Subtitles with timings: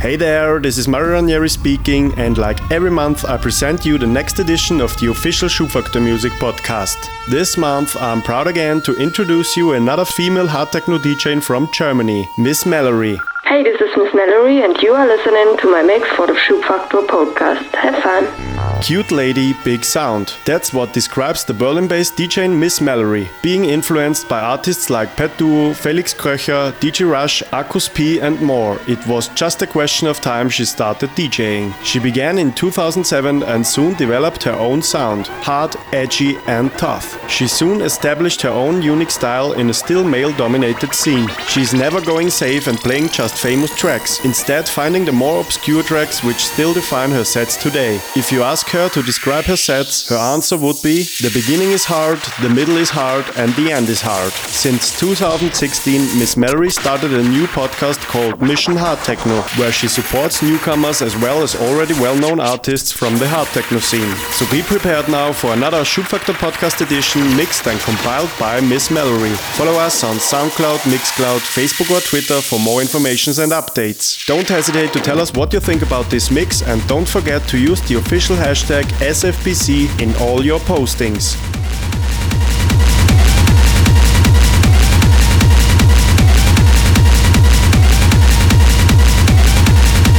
[0.00, 4.06] Hey there, this is Mario Ranieri speaking, and like every month, I present you the
[4.06, 7.08] next edition of the official Schubfaktor Music podcast.
[7.28, 12.28] This month, I'm proud again to introduce you another female hard techno DJ from Germany,
[12.38, 13.18] Miss Mallory.
[13.42, 17.04] Hey, this is Miss Mallory, and you are listening to my mix for the Schubfaktor
[17.04, 17.74] podcast.
[17.74, 18.57] Have fun!
[18.80, 20.34] Cute lady, big sound.
[20.44, 25.74] That's what describes the Berlin based DJ Miss Mallory, being influenced by artists like PETDuo,
[25.74, 28.78] Felix Kröcher, DJ Rush, Akus P, and more.
[28.86, 31.74] It was just a question of time she started DJing.
[31.82, 37.18] She began in 2007 and soon developed her own sound hard, edgy, and tough.
[37.28, 41.28] She soon established her own unique style in a still male dominated scene.
[41.48, 46.22] She's never going safe and playing just famous tracks, instead, finding the more obscure tracks
[46.22, 47.96] which still define her sets today.
[48.14, 51.84] If you ask her to describe her sets, her answer would be The beginning is
[51.84, 54.32] hard, the middle is hard, and the end is hard.
[54.32, 60.42] Since 2016, Miss Mallory started a new podcast called Mission Hard Techno, where she supports
[60.42, 64.14] newcomers as well as already well known artists from the hard techno scene.
[64.36, 69.34] So be prepared now for another Schubfaktor podcast edition mixed and compiled by Miss Mallory.
[69.56, 74.26] Follow us on SoundCloud, Mixcloud, Facebook, or Twitter for more information and updates.
[74.26, 77.56] Don't hesitate to tell us what you think about this mix and don't forget to
[77.58, 78.57] use the official hashtag
[79.00, 81.36] SFPC in all your postings.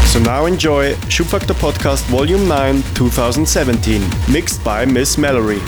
[0.08, 5.60] So now enjoy Schubfaktor Podcast Volume 9 2017, mixed by Miss Mallory.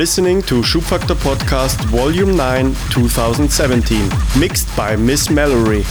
[0.00, 4.08] Listening to Schubfaktor Podcast Volume 9 2017,
[4.40, 5.84] mixed by Miss Mallory.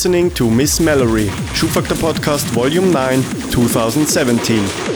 [0.00, 4.89] Listening to Miss Mallory, Schubfaktor Podcast Volume 9, 2017.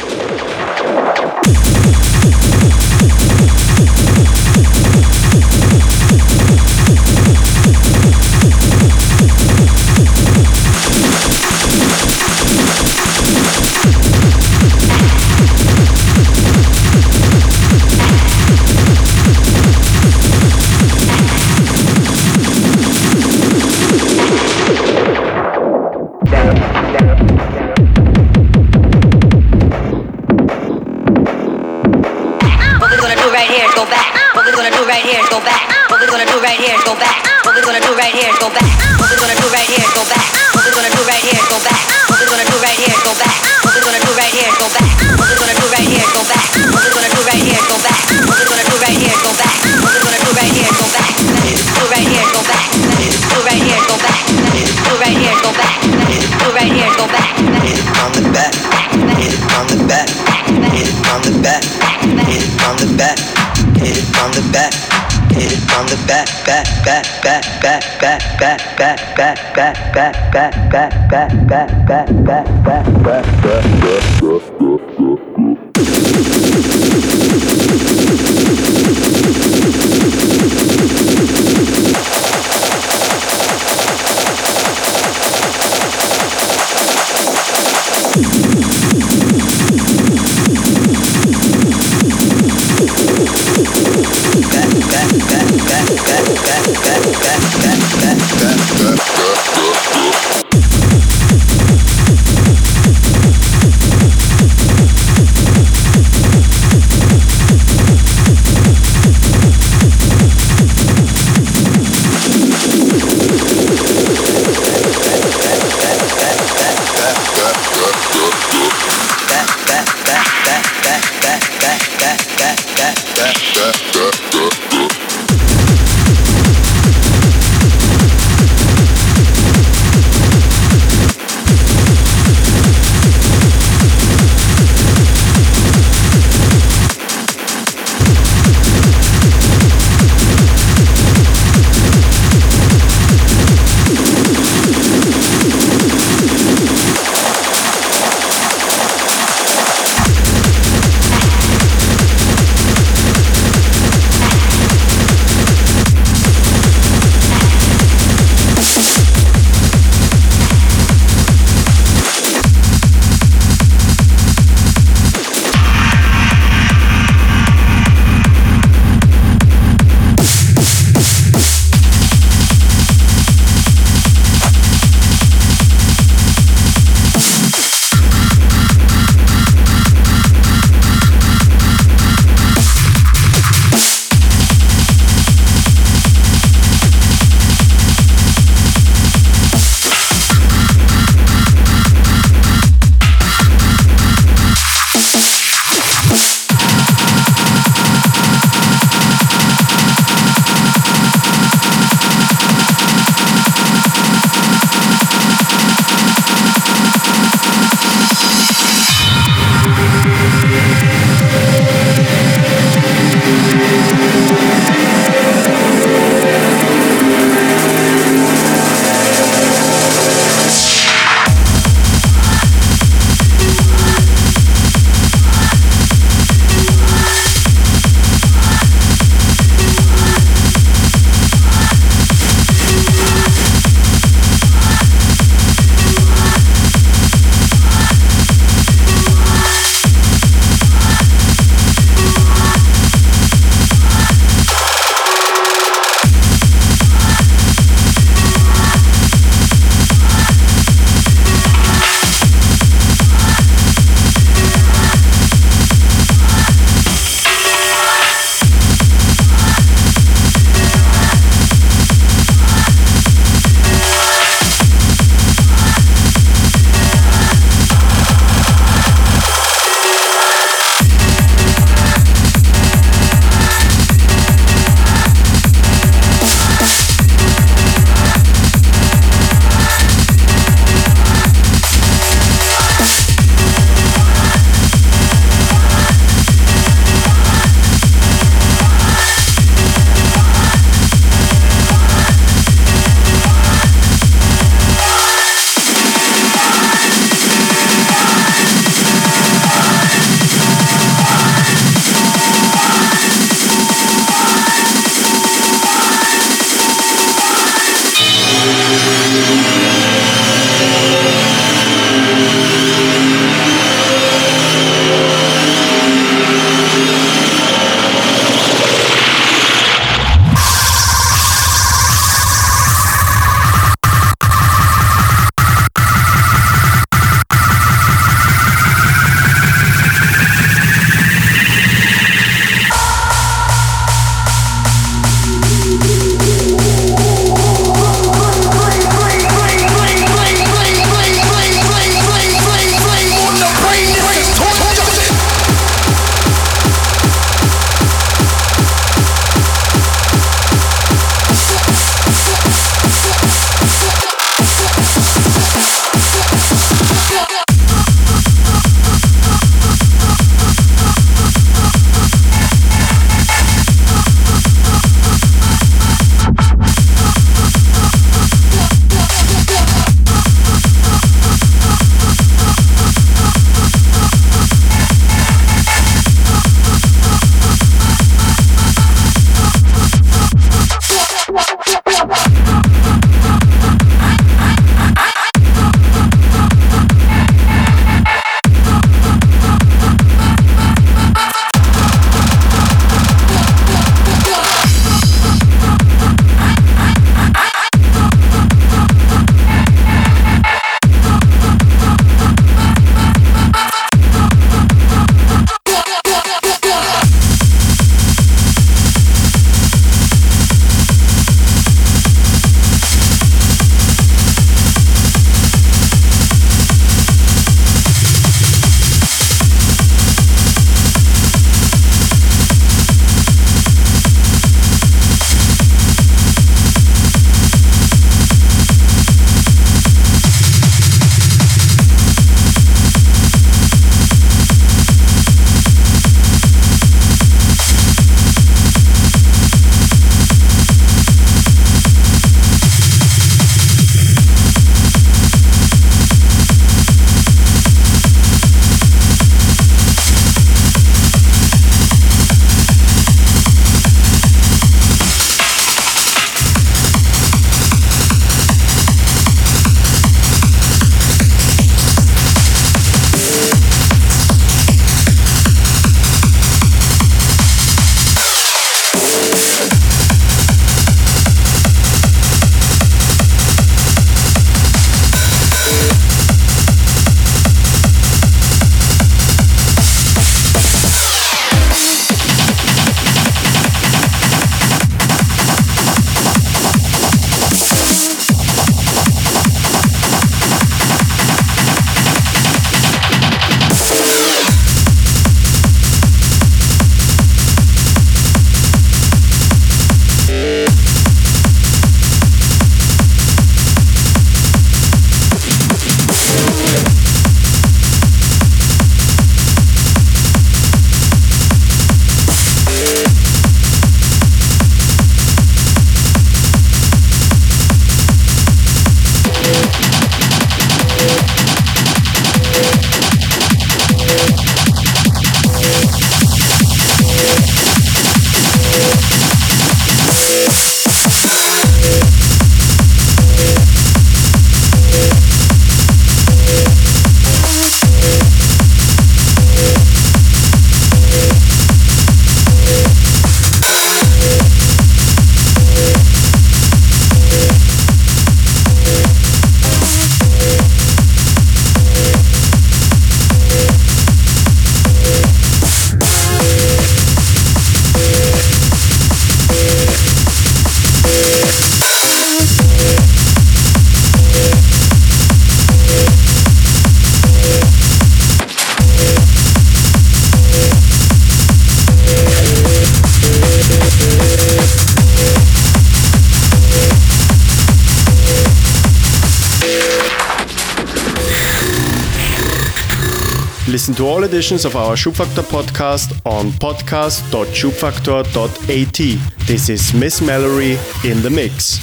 [583.86, 589.46] listen to all editions of our Schubfaktor podcast on podcast.schubfaktor.at.
[589.46, 591.80] This is Miss Mallory in the mix.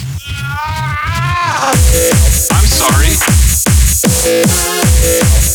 [2.50, 3.14] I'm sorry.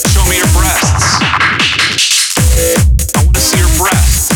[0.08, 1.20] Show me your breasts.
[3.14, 4.32] I want to see your breasts.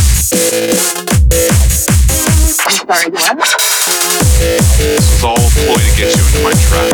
[2.60, 3.38] I'm sorry, what?
[4.76, 6.92] This is all a ploy to get you into my trap.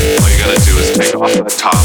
[0.00, 1.84] All you gotta do is take off the top.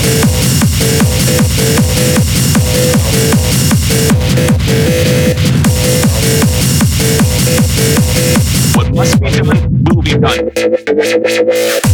[9.01, 11.90] must be will be done.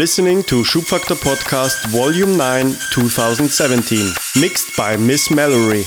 [0.00, 5.84] Listening to Schubfaktor Podcast Volume 9 2017, mixed by Miss Mallory.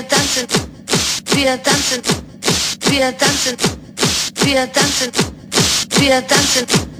[0.00, 0.46] Wir tanzen,
[1.34, 2.02] wir tanzen,
[2.88, 3.56] wir tanzen,
[4.46, 5.12] wir tanzen,
[6.00, 6.99] wir tanzen, wir tanzen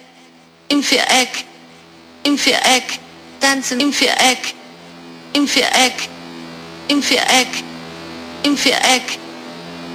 [0.71, 1.43] im Viereck,
[2.23, 2.99] im Viereck,
[3.41, 4.53] tanzen im Viereck,
[5.33, 6.09] im Viereck,
[6.87, 7.51] im Viereck,
[8.43, 9.19] im Viereck.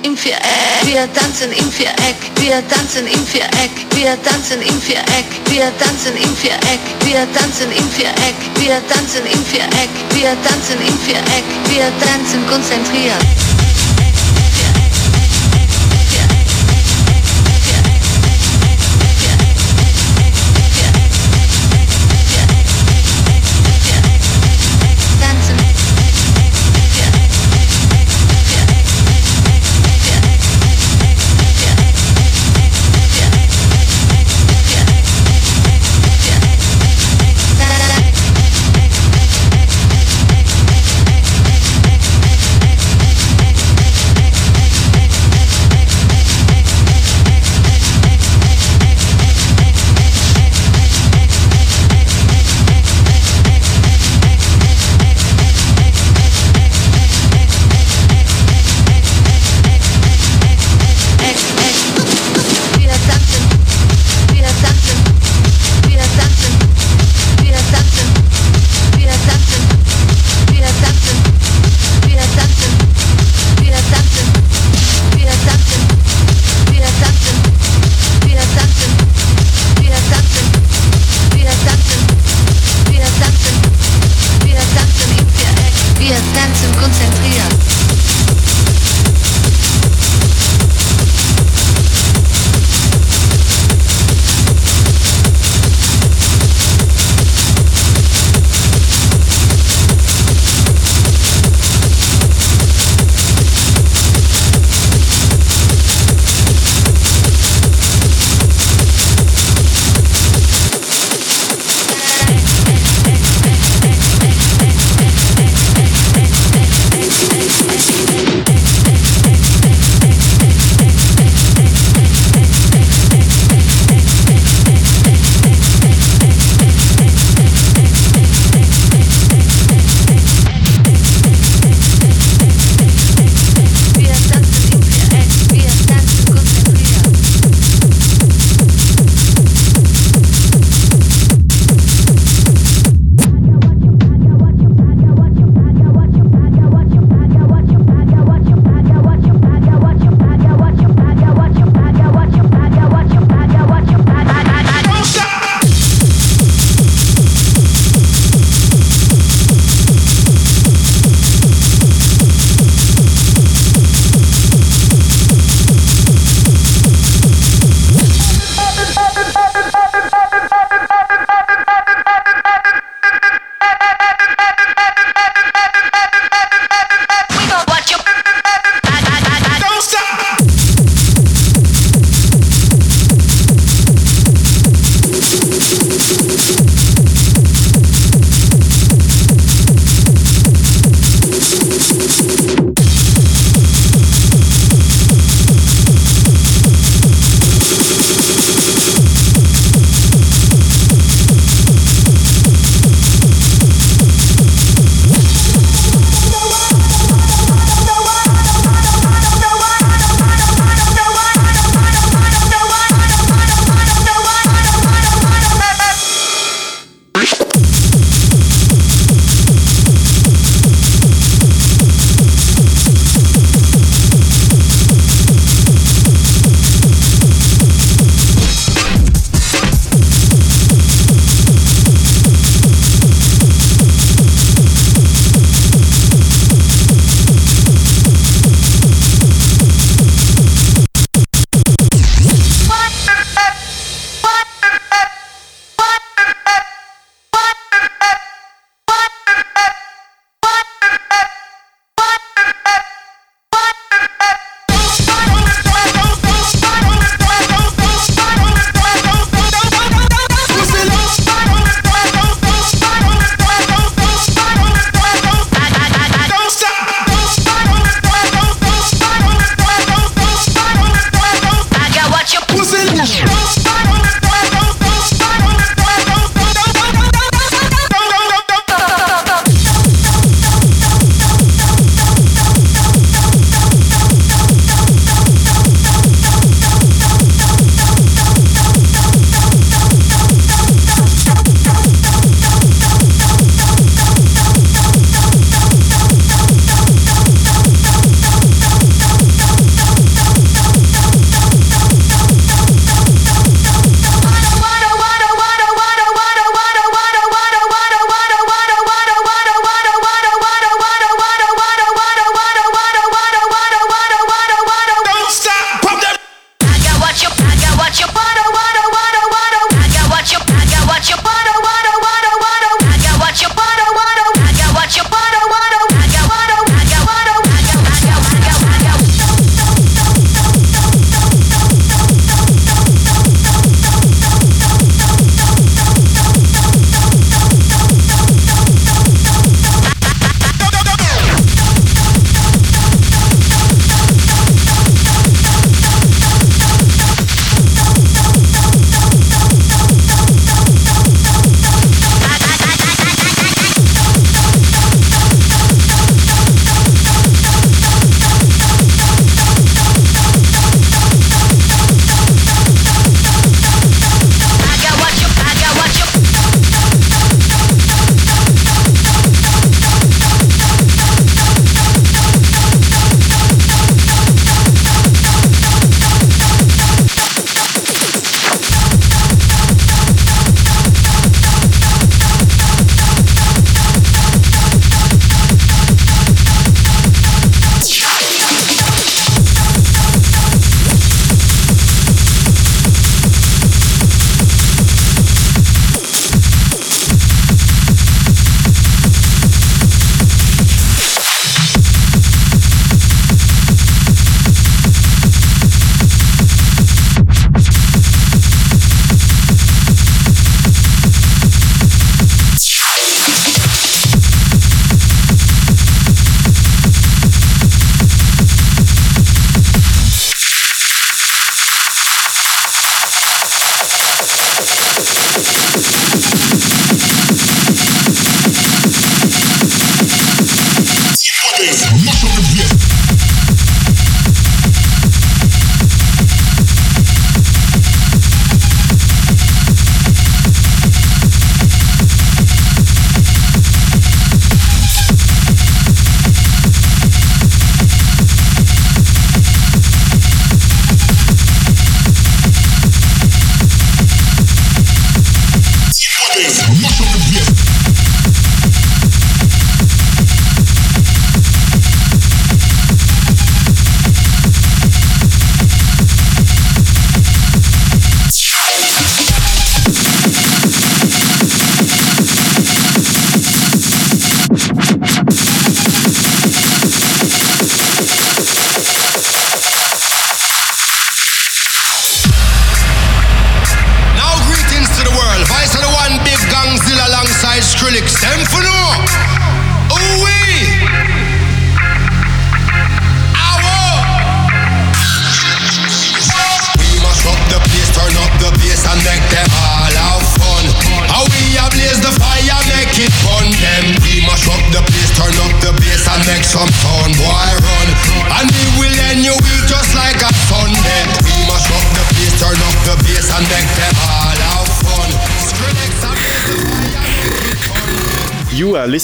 [0.03, 5.73] Im Viereck, wir tanzen im Viereck, wir tanzen im Viereck, wir tanzen im Viereck, wir
[5.79, 11.45] tanzen im Viereck, wir tanzen im Viereck, wir tanzen im Viereck, wir tanzen im Viereck,
[11.71, 13.66] wir tanzen konzentriert.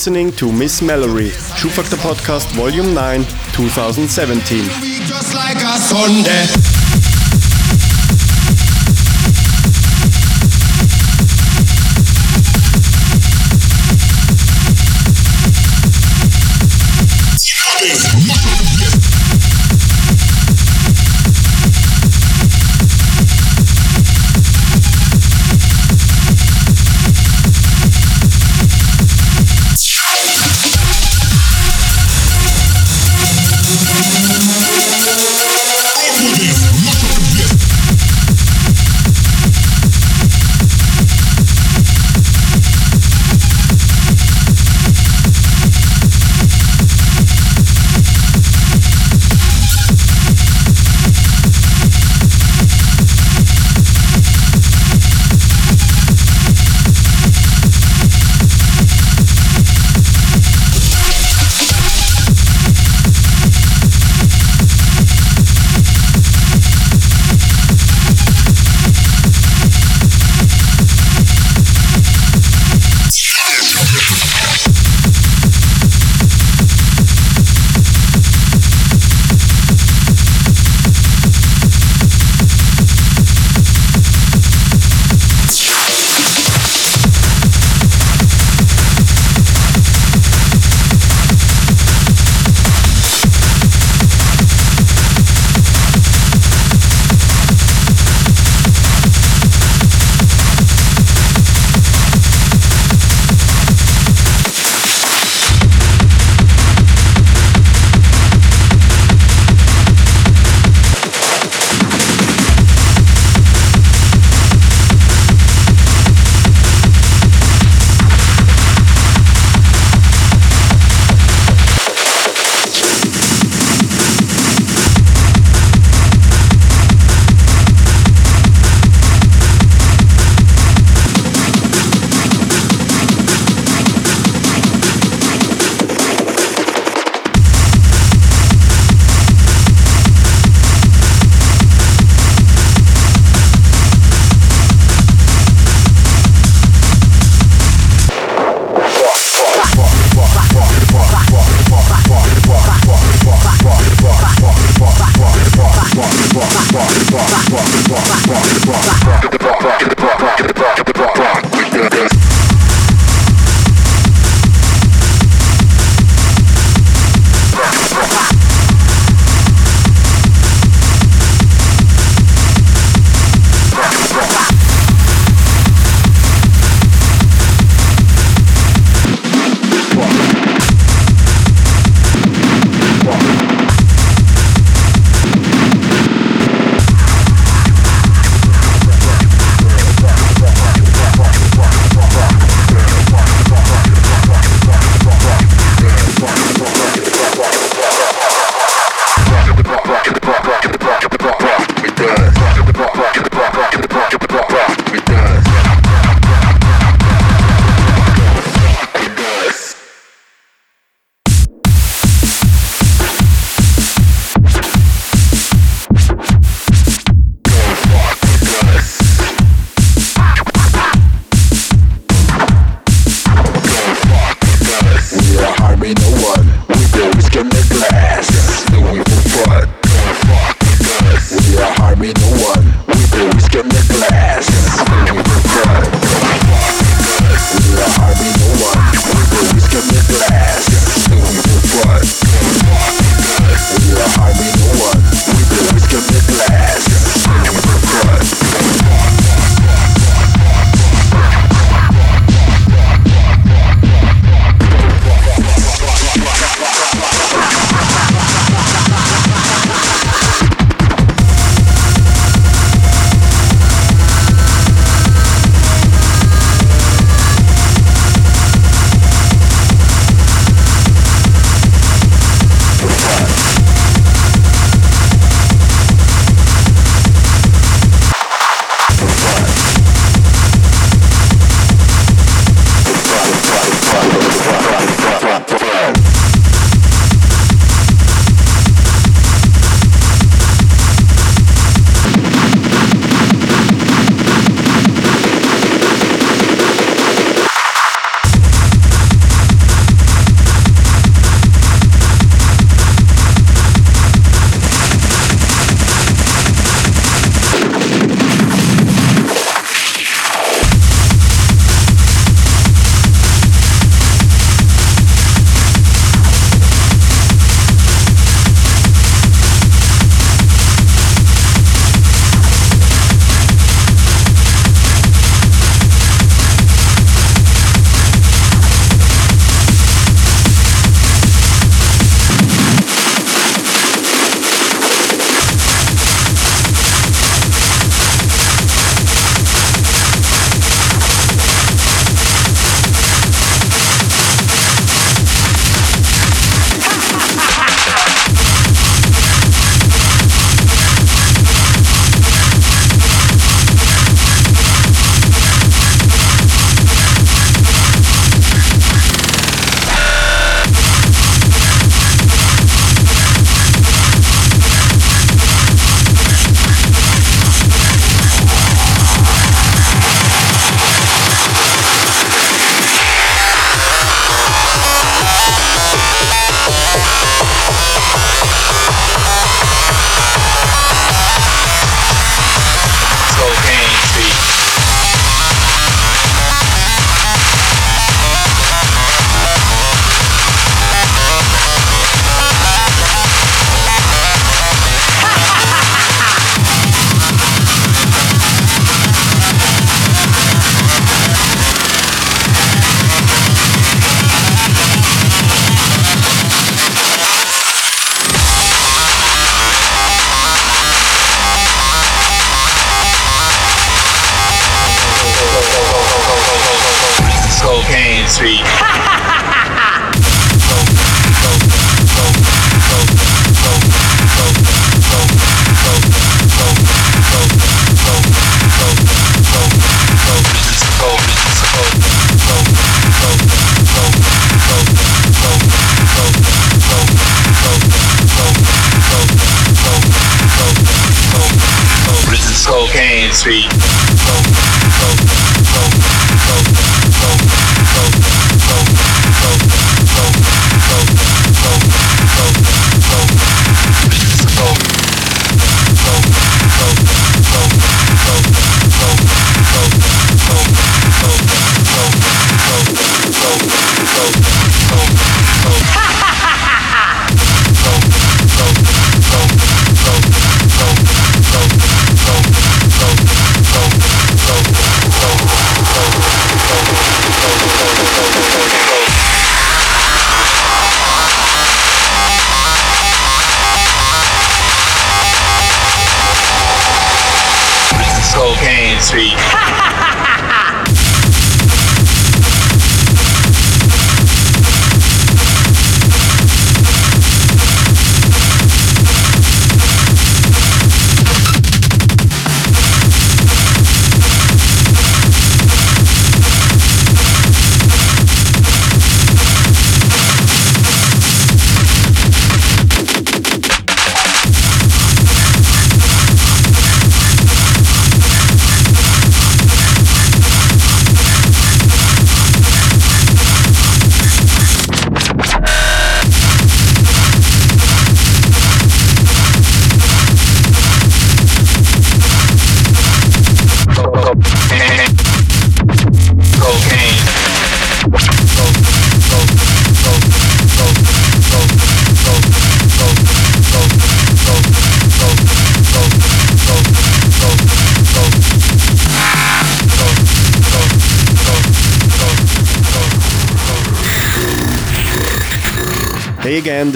[0.03, 3.22] Listening to Miss Mallory, Schubfaktor Podcast Volume 9,
[3.53, 4.64] 2017.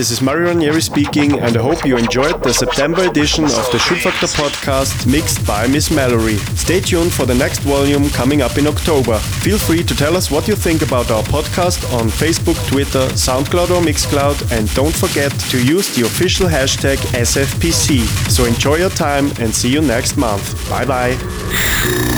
[0.06, 3.78] This is Mario Ranieri speaking, and I hope you enjoyed the September edition of the
[3.78, 6.36] Schubfaktor podcast mixed by Miss Mallory.
[6.54, 9.18] Stay tuned for the next volume coming up in October.
[9.18, 13.70] Feel free to tell us what you think about our podcast on Facebook, Twitter, SoundCloud,
[13.70, 18.06] or Mixcloud, and don't forget to use the official hashtag SFPC.
[18.30, 20.70] So enjoy your time and see you next month.
[20.70, 22.15] Bye bye.